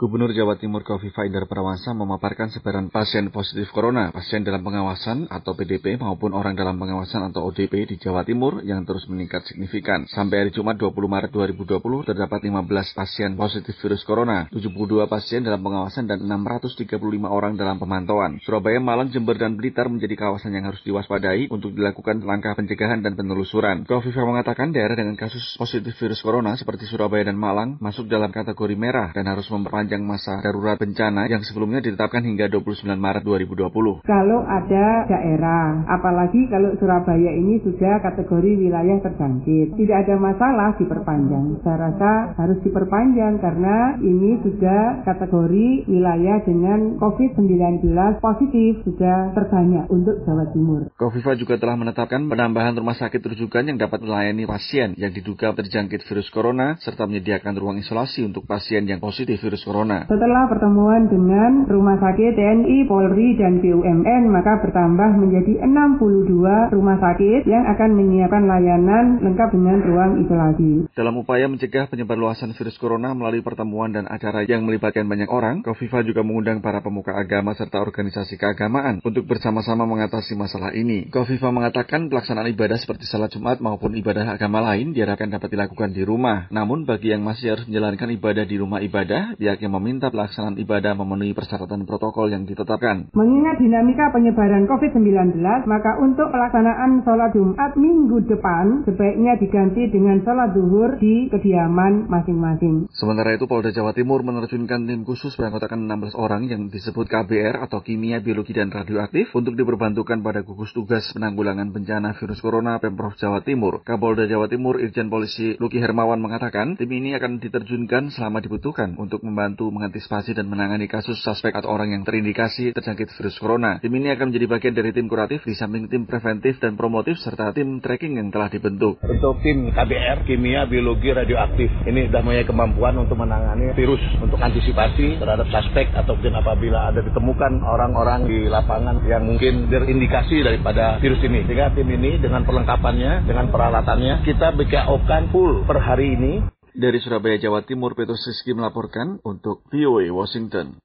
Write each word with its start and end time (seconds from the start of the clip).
Gubernur 0.00 0.32
Jawa 0.32 0.56
Timur 0.56 0.80
Kofifa 0.80 1.28
Indar 1.28 1.44
Parawansa 1.44 1.92
memaparkan 1.92 2.48
sebaran 2.48 2.88
pasien 2.88 3.28
positif 3.28 3.68
corona, 3.68 4.08
pasien 4.08 4.40
dalam 4.40 4.64
pengawasan 4.64 5.28
atau 5.28 5.52
PDP 5.52 6.00
maupun 6.00 6.32
orang 6.32 6.56
dalam 6.56 6.80
pengawasan 6.80 7.28
atau 7.28 7.44
ODP 7.52 7.84
di 7.84 8.00
Jawa 8.00 8.24
Timur 8.24 8.64
yang 8.64 8.88
terus 8.88 9.04
meningkat 9.12 9.44
signifikan. 9.44 10.08
Sampai 10.08 10.40
hari 10.40 10.56
Jumat 10.56 10.80
20 10.80 10.96
Maret 11.04 11.36
2020 11.36 12.08
terdapat 12.08 12.40
15 12.40 12.96
pasien 12.96 13.36
positif 13.36 13.76
virus 13.76 14.00
corona, 14.08 14.48
72 14.48 15.04
pasien 15.04 15.44
dalam 15.44 15.60
pengawasan 15.60 16.08
dan 16.08 16.24
635 16.24 16.80
orang 17.28 17.60
dalam 17.60 17.76
pemantauan. 17.76 18.40
Surabaya, 18.40 18.80
Malang, 18.80 19.12
Jember, 19.12 19.36
dan 19.36 19.60
Blitar 19.60 19.92
menjadi 19.92 20.16
kawasan 20.16 20.56
yang 20.56 20.64
harus 20.64 20.80
diwaspadai 20.80 21.52
untuk 21.52 21.76
dilakukan 21.76 22.24
langkah 22.24 22.56
pencegahan 22.56 23.04
dan 23.04 23.20
penelusuran. 23.20 23.84
Kofifa 23.84 24.24
mengatakan 24.24 24.72
daerah 24.72 24.96
dengan 24.96 25.20
kasus 25.20 25.44
positif 25.60 25.92
virus 26.00 26.24
corona 26.24 26.56
seperti 26.56 26.88
Surabaya 26.88 27.28
dan 27.28 27.36
Malang 27.36 27.76
masuk 27.84 28.08
dalam 28.08 28.32
kategori 28.32 28.80
merah 28.80 29.12
dan 29.12 29.28
harus 29.28 29.44
memperpanjang 29.52 29.89
sepanjang 29.90 30.06
masa 30.06 30.38
darurat 30.38 30.78
bencana 30.78 31.26
yang 31.26 31.42
sebelumnya 31.42 31.82
ditetapkan 31.82 32.22
hingga 32.22 32.46
29 32.46 32.94
Maret 32.94 33.26
2020. 33.26 34.06
Kalau 34.06 34.46
ada 34.46 34.86
daerah, 35.10 35.82
apalagi 35.90 36.46
kalau 36.46 36.78
Surabaya 36.78 37.34
ini 37.34 37.58
sudah 37.58 37.98
kategori 37.98 38.54
wilayah 38.54 39.02
terjangkit, 39.02 39.74
tidak 39.74 40.06
ada 40.06 40.14
masalah 40.14 40.78
diperpanjang. 40.78 41.58
Saya 41.66 41.90
rasa 41.90 42.38
harus 42.38 42.62
diperpanjang 42.62 43.42
karena 43.42 43.98
ini 43.98 44.38
sudah 44.46 45.02
kategori 45.02 45.90
wilayah 45.90 46.38
dengan 46.46 46.94
COVID-19 47.02 47.90
positif 48.22 48.86
sudah 48.86 49.34
terbanyak 49.34 49.90
untuk 49.90 50.22
Jawa 50.22 50.54
Timur. 50.54 50.86
Kofifa 50.94 51.34
juga 51.34 51.58
telah 51.58 51.74
menetapkan 51.74 52.30
penambahan 52.30 52.78
rumah 52.78 52.94
sakit 52.94 53.18
rujukan 53.18 53.66
yang 53.66 53.74
dapat 53.82 54.06
melayani 54.06 54.46
pasien 54.46 54.94
yang 54.94 55.10
diduga 55.10 55.50
terjangkit 55.50 56.06
virus 56.06 56.30
corona 56.30 56.78
serta 56.78 57.10
menyediakan 57.10 57.58
ruang 57.58 57.82
isolasi 57.82 58.22
untuk 58.22 58.46
pasien 58.46 58.86
yang 58.86 59.02
positif 59.02 59.42
virus 59.42 59.66
corona 59.66 59.79
corona. 59.80 60.04
Setelah 60.04 60.44
pertemuan 60.52 61.08
dengan 61.08 61.64
Rumah 61.64 61.96
Sakit 61.96 62.36
TNI, 62.36 62.76
Polri, 62.84 63.40
dan 63.40 63.64
BUMN, 63.64 64.22
maka 64.28 64.60
bertambah 64.60 65.10
menjadi 65.16 65.64
62 65.64 66.76
rumah 66.76 66.98
sakit 67.00 67.48
yang 67.48 67.64
akan 67.64 67.90
menyiapkan 67.96 68.44
layanan 68.44 69.24
lengkap 69.24 69.48
dengan 69.56 69.80
ruang 69.80 70.12
isolasi. 70.20 70.92
Dalam 70.92 71.16
upaya 71.16 71.48
mencegah 71.48 71.88
penyebar 71.88 72.20
luasan 72.20 72.52
virus 72.52 72.76
corona 72.76 73.16
melalui 73.16 73.40
pertemuan 73.40 73.88
dan 73.88 74.04
acara 74.04 74.44
yang 74.44 74.68
melibatkan 74.68 75.08
banyak 75.08 75.32
orang, 75.32 75.64
Kofifa 75.64 76.04
juga 76.04 76.20
mengundang 76.20 76.60
para 76.60 76.84
pemuka 76.84 77.16
agama 77.16 77.56
serta 77.56 77.80
organisasi 77.80 78.36
keagamaan 78.36 79.00
untuk 79.00 79.24
bersama-sama 79.24 79.88
mengatasi 79.88 80.36
masalah 80.36 80.76
ini. 80.76 81.08
Kofifa 81.08 81.48
mengatakan 81.48 82.12
pelaksanaan 82.12 82.52
ibadah 82.52 82.76
seperti 82.76 83.08
salat 83.08 83.32
Jumat 83.32 83.62
maupun 83.64 83.96
ibadah 83.96 84.36
agama 84.36 84.60
lain 84.60 84.92
diharapkan 84.92 85.32
dapat 85.32 85.48
dilakukan 85.56 85.96
di 85.96 86.02
rumah. 86.04 86.50
Namun 86.52 86.84
bagi 86.84 87.14
yang 87.14 87.24
masih 87.24 87.56
harus 87.56 87.64
menjalankan 87.70 88.10
ibadah 88.12 88.44
di 88.44 88.56
rumah 88.58 88.82
ibadah, 88.82 89.38
pihaknya 89.38 89.69
meminta 89.70 90.10
pelaksanaan 90.10 90.58
ibadah 90.58 90.98
memenuhi 90.98 91.32
persyaratan 91.32 91.86
protokol 91.86 92.28
yang 92.34 92.42
ditetapkan. 92.44 93.14
Mengingat 93.14 93.62
dinamika 93.62 94.10
penyebaran 94.10 94.66
COVID-19, 94.66 95.38
maka 95.70 96.02
untuk 96.02 96.34
pelaksanaan 96.34 97.06
sholat 97.06 97.30
Jumat 97.30 97.78
minggu 97.78 98.26
depan 98.26 98.82
sebaiknya 98.82 99.38
diganti 99.38 99.86
dengan 99.86 100.18
sholat 100.26 100.50
zuhur 100.50 100.98
di 100.98 101.30
kediaman 101.30 102.10
masing-masing. 102.10 102.90
Sementara 102.90 103.38
itu, 103.38 103.46
Polda 103.46 103.70
Jawa 103.70 103.94
Timur 103.94 104.26
menerjunkan 104.26 104.90
tim 104.90 105.06
khusus 105.06 105.38
beranggotakan 105.38 105.86
16 105.86 106.18
orang 106.18 106.50
yang 106.50 106.66
disebut 106.66 107.06
KBR 107.06 107.62
atau 107.62 107.84
Kimia, 107.84 108.18
Biologi, 108.18 108.56
dan 108.56 108.74
Radioaktif 108.74 109.30
untuk 109.36 109.54
diperbantukan 109.54 110.24
pada 110.24 110.42
gugus 110.42 110.74
tugas 110.74 111.06
penanggulangan 111.14 111.70
bencana 111.70 112.16
virus 112.16 112.40
corona 112.40 112.80
Pemprov 112.80 113.14
Jawa 113.20 113.44
Timur. 113.44 113.84
Kapolda 113.84 114.24
Jawa 114.24 114.48
Timur 114.48 114.80
Irjen 114.80 115.12
Polisi 115.12 115.60
Luki 115.60 115.76
Hermawan 115.76 116.24
mengatakan 116.24 116.80
tim 116.80 116.88
ini 116.88 117.12
akan 117.12 117.36
diterjunkan 117.36 118.08
selama 118.16 118.40
dibutuhkan 118.40 118.96
untuk 118.96 119.20
membantu 119.20 119.59
membantu 119.60 119.76
mengantisipasi 119.76 120.32
dan 120.32 120.48
menangani 120.48 120.88
kasus 120.88 121.20
suspek 121.20 121.52
atau 121.52 121.68
orang 121.68 121.92
yang 121.92 122.02
terindikasi 122.04 122.72
terjangkit 122.72 123.12
virus 123.12 123.36
corona. 123.36 123.76
Tim 123.84 123.92
ini 123.92 124.08
akan 124.16 124.32
menjadi 124.32 124.46
bagian 124.48 124.74
dari 124.74 124.90
tim 124.96 125.04
kuratif 125.04 125.44
di 125.44 125.52
samping 125.52 125.92
tim 125.92 126.08
preventif 126.08 126.56
dan 126.56 126.80
promotif 126.80 127.20
serta 127.20 127.52
tim 127.52 127.80
tracking 127.84 128.16
yang 128.16 128.32
telah 128.32 128.48
dibentuk. 128.48 128.96
Untuk 129.04 129.44
tim 129.44 129.68
KBR, 129.68 130.24
kimia, 130.24 130.64
biologi, 130.64 131.12
radioaktif, 131.12 131.68
ini 131.84 132.08
sudah 132.08 132.22
punya 132.24 132.44
kemampuan 132.48 132.94
untuk 132.96 133.20
menangani 133.20 133.76
virus, 133.76 134.00
untuk 134.16 134.40
antisipasi 134.40 135.20
terhadap 135.20 135.44
suspek 135.52 135.92
ataupun 135.92 136.32
apabila 136.32 136.88
ada 136.88 137.04
ditemukan 137.04 137.60
orang-orang 137.60 138.24
di 138.24 138.48
lapangan 138.48 139.04
yang 139.04 139.28
mungkin 139.28 139.68
terindikasi 139.68 140.40
daripada 140.40 140.96
virus 141.02 141.20
ini. 141.20 141.44
Sehingga 141.44 141.74
tim 141.76 141.88
ini 141.88 142.16
dengan 142.16 142.46
perlengkapannya, 142.48 143.28
dengan 143.28 143.52
peralatannya, 143.52 144.24
kita 144.24 144.56
BKO-kan 144.56 145.28
full 145.28 145.68
per 145.68 145.82
hari 145.82 146.16
ini 146.16 146.59
dari 146.76 147.02
Surabaya, 147.02 147.40
Jawa 147.40 147.66
Timur, 147.66 147.98
Petrus 147.98 148.22
Rizky 148.28 148.54
melaporkan 148.54 149.18
untuk 149.26 149.66
VOA 149.72 150.10
Washington. 150.14 150.78